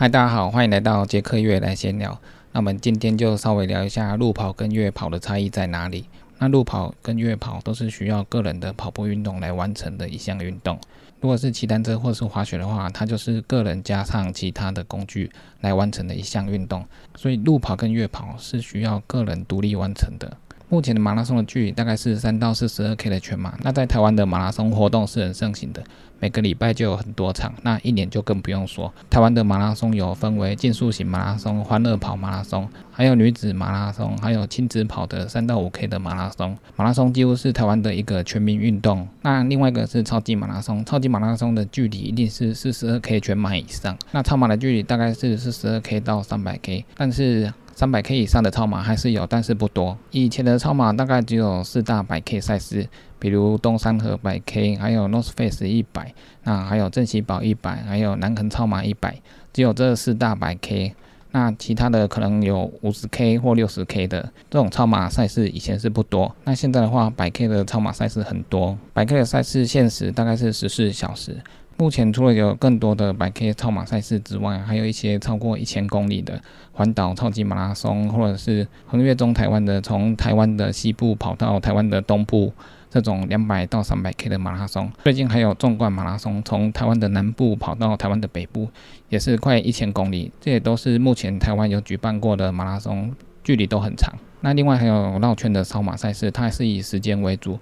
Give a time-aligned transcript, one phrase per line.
[0.00, 2.18] 嗨，大家好，欢迎来到杰克月来闲聊。
[2.52, 6.06] 那我们今天就稍微聊一下路跑跟月跑的差异在哪里。
[6.38, 10.80] 那路跑跟月跑都是需要个人的跑步运动来完成的一项运动。
[11.20, 16.82] 如果是骑单车或是滑雪的话，它就是个人加上其他的工具来完成的一项运动。
[17.14, 20.34] 所以路跑跟月跑是需要个人独立完成的。
[20.70, 23.58] 目前的马拉松的距离大概是三到四十二 K 的全马。
[23.64, 25.82] 那在台湾的马拉松活动是很盛行的，
[26.20, 28.94] 每个礼拜就有很多场，那一年就更不用说。
[29.10, 36.56] 台湾的马拉松有分为竞速型马拉松、欢乐跑马拉松，还有女子马拉松，还有亲子跑的三到五 K 的马拉松。
[36.76, 39.08] 马拉松几乎是台湾的一个全民运动。
[39.22, 43.98] 那另外一个是超级马拉松，超级马拉松的距离一定是四十二 K 全马以上。
[44.12, 47.52] 那超马的距离大概是四十二 K 到三百 K，但是。
[47.80, 49.96] 三百 K 以上的超马还是有，但是不多。
[50.10, 52.86] 以前的超马大概只有四大百 K 赛事，
[53.18, 56.12] 比如东山河百 K，还有 North Face 一百，
[56.44, 59.18] 那还有正喜宝一百，还有南横超马一百，
[59.54, 60.94] 只有这四大百 K。
[61.30, 66.36] 那其他的可能有五十 K 或六十 K 的这种超马赛事，以前是不多。
[66.44, 71.38] 那现在的话，百 K 的超马赛事很多，百 K 的赛事限时大概是十四小时。
[71.80, 76.38] 目前除了有更多的百 K 超马赛事之外，还有一些超过一千公里的
[76.72, 82.52] 环岛超级马拉松，或者是横越中台湾的，从台湾的西部跑到台湾的东部，
[82.90, 84.92] 这种两百到三百 K 的马拉松。
[85.04, 88.68] 最近还有纵贯马拉松，从台湾的南部跑到台湾的北部，
[89.08, 90.30] 也是快一千公里。
[90.38, 93.10] 这也都是目前台湾有举办过的马拉松，
[93.42, 94.12] 距离都很长。
[94.42, 97.58] 那另外还有绕圈的超马赛事，它还是以时间为主。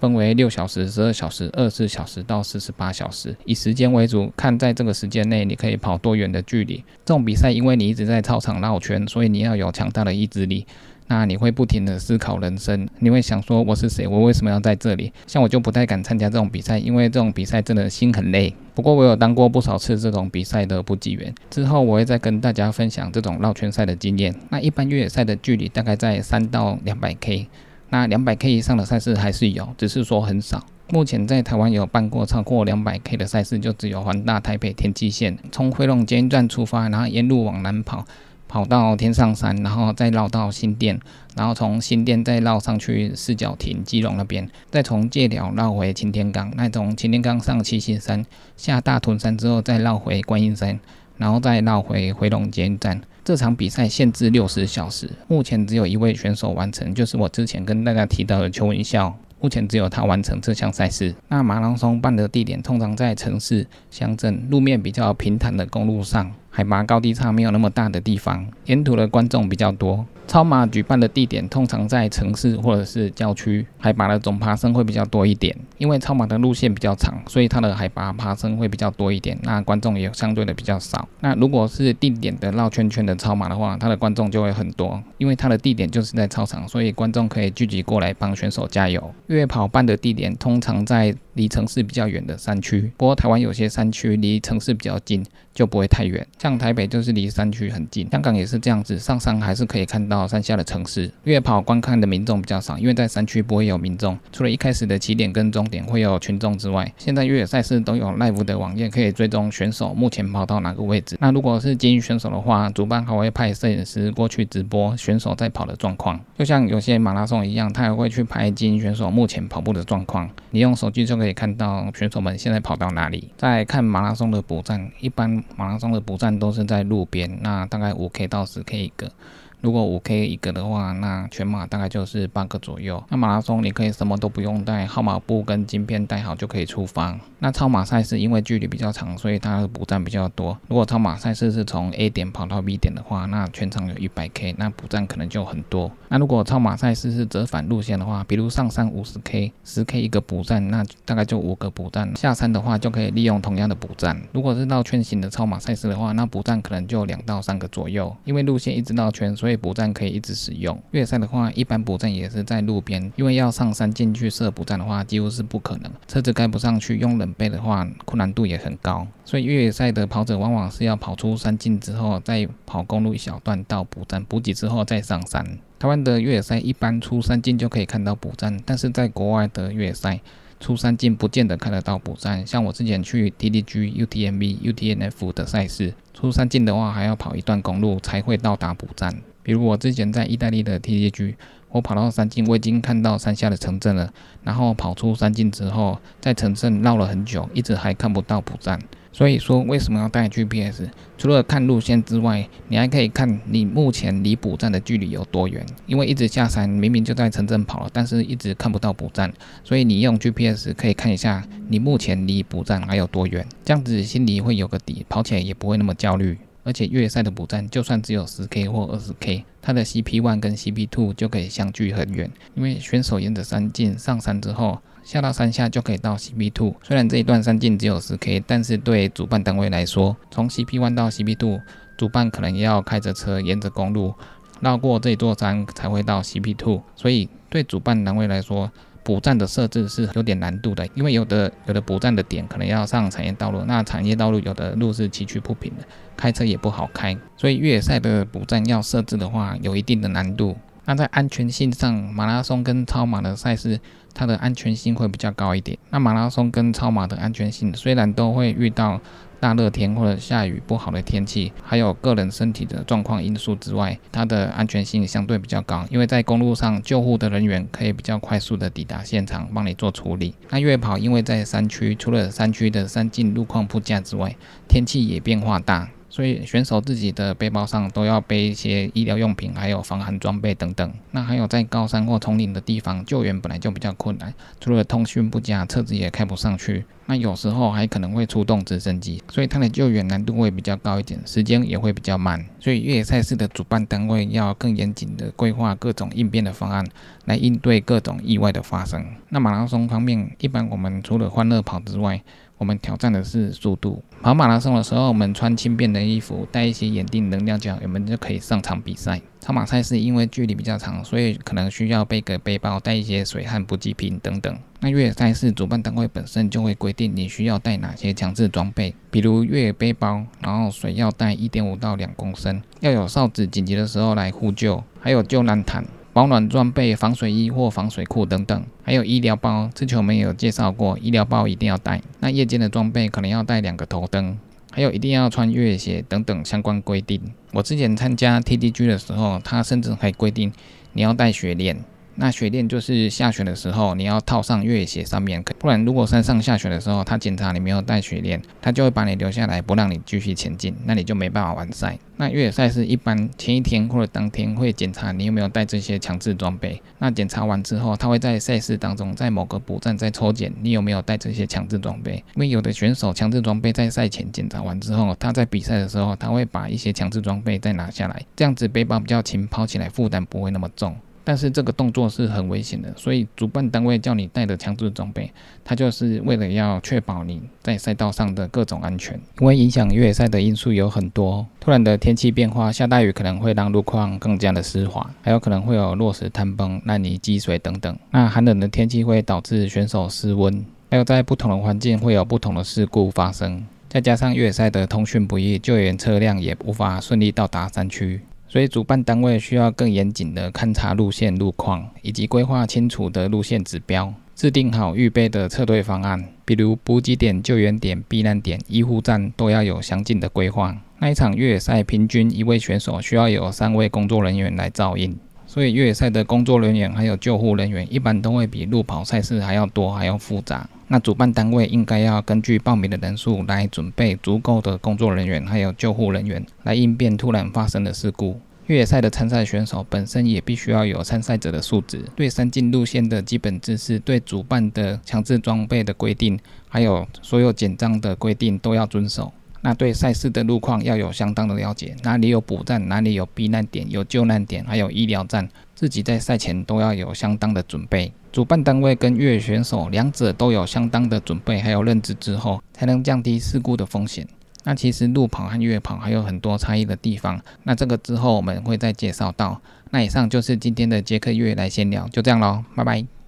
[0.00, 6.76] 分为六小时、十二小时、二十四小时到四十八小时，以时间为主，看在这个时间内你可以跑多远的距离。
[7.04, 10.66] 这种比赛，因为你一直在操场绕圈，所以你要有强大的意志力。
[11.06, 15.12] 那你会不停的思考人生，你会想说我是谁，我为什么要在这里？
[15.26, 18.54] 像我就不太敢参加这种比赛，因为这种比赛真的心很累。
[18.76, 24.32] 不过我有当过不少次这种比赛的补给员，之后我会再跟大家分享这种绕圈赛的经验。
[24.50, 27.48] 那一般越野赛的距离大概在三到两百 K。
[27.90, 30.64] 那两百 K 以上的赛事还是有，只是说很少。
[30.92, 38.04] 目前在台湾有办过超过两百 K 的赛事，就只有环大台北天际线，从回龙捷运站出发，然后沿路往南跑，
[38.48, 40.98] 跑到天上山，然后再绕到新店，
[41.36, 48.26] 然后从新店再绕上去四角亭基隆那边，再从界寮绕回擎天岗，那从擎天岗上七星山，
[48.56, 50.80] 下大屯山之后再绕回观音山，
[51.18, 53.00] 然后再绕回回龙捷运站。
[53.30, 61.14] 这场比赛限制六十小时，目前只有一位选手完成，就是我之前跟大家提到的邱文孝，目前只有他完成这项赛事。
[61.28, 66.28] 那马拉松办的地点通常在城市、乡镇，路面比较平坦的公路上。
[66.50, 70.04] 海拔高低差没有那么大的地方，沿途的观众比较多。
[70.26, 75.56] 超马举办的地点通常在城市或者是郊区，海拔的总爬升会比较多一点。
[75.78, 81.08] 因为超马的路线比较长，所以它的海拔爬升会比较多一点，那观众也相对的比较少。
[81.20, 89.12] 那如果是定点的绕圈圈的超马的话，它的观众就会很多，因为它的地点就是在操场，所以观众可以聚集过来帮选手加油。
[89.26, 96.26] 越野跑办的地点通常在离城市比较远的山区，不过台湾有些山区离城市比较近，就不会太远。
[96.38, 101.08] 像台北就是离山区很近，香港也是这样子，上山还是可以看到山下的城市。
[101.22, 111.16] 越野跑观看的民众比较少，因为在山区不会有民众，除了一开始的起点跟终点会有群众之外，现在越野赛事都有 live 的网页可以追踪选手目前跑到哪个位置。
[111.20, 120.28] 那如果是精英选手的话，主办还会派摄影师过去直播选手在跑的状况，就像有些马拉松一样，他还会去拍精英选手目前跑步的状况。
[120.50, 121.20] 你用手机就。
[121.20, 123.28] 可以看到选手们现在跑到哪里。
[123.36, 129.12] 在看马拉松的补站，一般马拉松的补站都是在路边，那大概五 K 到十 K 一个。
[129.60, 133.02] 如果五 K 一个的话，那全马大概就是八个左右。
[133.10, 137.18] 那马拉松你可以什么都不用带，号码布跟晶片带好就可以出发。
[137.40, 140.56] 那超马赛事因为距离比较长，所以它的补站比较多。
[140.68, 145.90] 如果超马赛事是从 A 点跑到 B 点的话，那全场有一百 K，那补站可能就很多。
[146.08, 152.10] 那如果超马赛事是折返路线的话，比如上山五十 K，十 K 一个补站，那大概就五个补站。
[152.16, 154.18] 下山的话就可以利用同样的补站。
[154.32, 159.49] 如果是绕圈型的超马赛事的话，那补站可能就两到三个左右，因为路线一直绕圈，所以。
[159.56, 160.80] 补站可以一直使用。
[160.90, 165.90] 越野赛的话，一般补站也是在路边，因为要上山进去设补站的话，几乎是不可能。
[166.06, 169.06] 车子开不上去，用冷背的话，困难度也很高。
[169.24, 175.58] 所以越野赛的跑者往往是要跑出山径之后，再跑公路一小段到补站补给之后再上山。
[175.78, 180.20] 台湾的越野赛一般出山径就可以看到补站，但是在国外的越野赛
[180.58, 182.46] 出山径不见得看得到补站。
[182.46, 189.22] 像我之前去 TDG、UTMB、UTNF 的赛事，出山径的话还要跑一段公路才会到达补站。
[189.42, 191.34] 比如我之前在意大利的 TDG，
[191.70, 194.12] 我跑到山径，我已经看到山下的城镇了。
[194.42, 198.78] 然后跑出山径之后，在城镇绕了很久，一直还看不到补站。
[199.12, 200.84] 所以说，为什么要带 GPS？
[201.18, 205.66] 除了看路线之外，你还可以看你目前离补站的距离有多远。
[205.86, 209.32] 因为一直下山，明明就在城镇跑了，但是一直看不到补站，
[209.64, 216.38] 所以你用 GPS 可以看一下你目前离补站还有多远，这样子心里会有个底，跑起来也不会那么焦虑。
[216.62, 224.78] 而且越野赛的补站，就算只有十 K 或二十 K，它的 CP one 跟 CP two 就可以相距很远，因为选手沿着山径上山之后。
[225.02, 231.58] 下到山下就可以到 CP Two，虽然这一段山径只有十 K，但是对主办单位来说，从 CP One 到 CP Two，
[231.96, 234.14] 主办可能要开着车沿着公路
[234.60, 238.70] 绕过这座山才会到 CP Two，所以对主办单位来说，
[239.02, 245.84] 补站的设置是有点难度的，因为有的有的补站的点可能要上产业道路，那产业道路有的路是崎岖不平的，
[246.16, 250.56] 开车也不好开，所以越野赛的补站要设置的话，有一定的难度。
[250.86, 253.78] 那在安全性上，马拉松跟超马的赛事，
[254.12, 255.78] 它的安全性会比较高一点。
[255.90, 259.00] 那马拉松跟超马的安全性，虽然都会遇到
[259.40, 265.86] 大热天或者下雨不好的天气，还有个人身体的状况因素之外，它的安全性相对比较高。
[265.90, 270.34] 因为在公路上，救护的人员可以比较快速的抵达现场，帮你做处理。
[270.50, 274.36] 那越野跑，因为在山区，除了山区的山径路况不佳之外，
[274.68, 275.88] 天气也变化大。
[276.10, 280.92] 所以选手自己的背包上都要背一些医疗用品，还有防寒装备等等。
[281.12, 286.84] 那还有在高山或丛林的地方救援本来就比较困难，除了通讯不佳，车子也开不上去。
[287.06, 292.44] 那有时候还可能会出动直升机，所以它的救援难度会比较高一点，时间也会比较慢。
[292.60, 296.86] 所以越野赛事的主办单位要更严谨的规划各种应变的方案，
[297.24, 299.04] 来应对各种意外的发生。
[299.28, 302.22] 那马拉松方面，一般我们除了欢乐跑之外，
[302.60, 304.02] 我们挑战的是速度。
[304.20, 309.18] 跑马拉松的时候，我们穿轻便的衣服，带一些眼镜、能量胶，我们就可以上场比赛。
[309.40, 314.54] 超马赛事因为距离比较长，所以可能需要背个背包，带一些水和补给品等等。
[314.80, 325.82] 那越野赛事主办单位本身就会规定你需要带哪些强制装备，比如越野背包，然后水要带一点五到两公升，要有哨子，紧急的时候来呼救，还有救难毯。
[326.12, 329.70] 保暖装备、防水衣或防水裤等等，还有医疗包。
[329.72, 332.02] 之前我们有介绍过，医疗包一定要带。
[332.18, 334.36] 那夜间的装备可能要带两个头灯，
[334.72, 337.20] 还有一定要穿越野鞋等等相关规定。
[337.52, 340.52] 我之前参加 TDG 的时候，他甚至还规定
[340.94, 341.76] 你要带雪链。
[342.16, 351.98] 那雪链就是下雪的时候你要套上越野鞋上面，不然如果山上下雪的时候他检查你没有带雪链，他就会把你留下来，不让你继续前进，那你就没办法完赛。
[352.16, 370.94] 那越野赛是一般前一天或者当天会检查你有没有带这些强制装备，那检查完之后，他会在赛事当中在某个补站再抽检你有没有带这些强制装备，因为有的选手强制装备在赛前检查完之后，他在比赛的时候他会把一些强制装备再拿下来，这样子背包比较轻，跑起来负担不会那么重。
[371.22, 375.30] 但是这个动作是很危险的，所以主办单位叫你带的强制装备，
[375.64, 379.20] 它就是为了要确保你在赛道上的各种安全。
[379.40, 387.96] 因为影响越野赛的因素有很多，突然的天气变化，下大雨可能会让路况更加的湿滑，还有可能会有落石坍崩、烂泥积水等等。
[388.10, 393.64] 那寒冷的天气会导致选手失温，还有在不同的环境会有不同的事故发生。
[393.88, 398.20] 再加上越野赛的通讯不易，救援车辆也无法顺利到达山区。
[398.52, 410.76] 所以主办单位需要更严谨的勘察路线路况，以及规划清楚的路线指标，制定好预备的撤退方案，比如补给点、救援点、避难点、医护站都要有详尽的规划。
[410.98, 420.68] 那一场越野赛平均一位选手需要有三位工作人员来照应，所以越野赛的工作人员还有救护人员一般都会比路跑赛事还要多还要复杂。
[420.88, 428.40] 那主办单位应该要根据报名的人数来准备足够的工作人员，还有救护人员来应变突然发生的事故。
[428.70, 439.32] 越野赛的参赛选手本身也必须要有参赛者的素质，对山径路线的基本知识，对主办的强制装备的规定，还有所有简章的规定都要遵守。
[439.60, 448.12] 那对赛事的路况要有相当的了解，哪里有补站，哪里有避难点，有救难点，还有医疗站，自己在赛前都要有相当的准备。
[448.30, 454.24] 主办单位跟越野选手两者都有相当的准备，还有认知之后，才能降低事故的风险。
[454.64, 459.60] 那其实路跑和月跑还有很多差异的地方，那这个之后我们会再介绍到。
[459.90, 463.19] 那以上就是今天的杰克月来闲聊，就这样喽，拜拜。